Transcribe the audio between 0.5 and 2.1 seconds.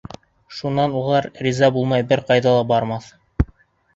Шунан улар риза булмай